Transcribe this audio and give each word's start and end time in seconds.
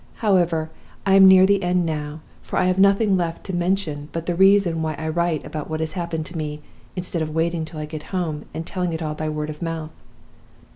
However, 0.15 0.71
I 1.05 1.13
am 1.13 1.27
near 1.27 1.45
the 1.45 1.61
end 1.61 1.85
now; 1.85 2.21
for 2.41 2.57
I 2.57 2.65
have 2.65 2.79
nothing 2.79 3.17
left 3.17 3.43
to 3.43 3.55
mention 3.55 4.09
but 4.11 4.25
the 4.25 4.33
reason 4.33 4.81
why 4.81 4.95
I 4.95 5.07
write 5.07 5.45
about 5.45 5.69
what 5.69 5.79
has 5.79 5.93
happened 5.93 6.25
to 6.25 6.37
me, 6.39 6.61
instead 6.95 7.21
of 7.21 7.35
waiting 7.35 7.65
till 7.65 7.79
I 7.79 7.85
get 7.85 8.01
home, 8.09 8.45
and 8.51 8.65
telling 8.65 8.93
it 8.93 9.03
all 9.03 9.13
by 9.13 9.29
word 9.29 9.51
of 9.51 9.61
mouth. 9.61 9.91